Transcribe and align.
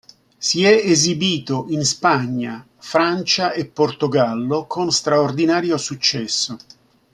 Si 0.39 0.63
è 0.63 0.69
esibito 0.71 1.67
in 1.69 1.85
Spagna, 1.85 2.65
Francia 2.79 3.51
e 3.51 3.67
Portogallo 3.67 4.65
con 4.65 4.91
straordinario 4.91 5.77
successo. 5.77 6.57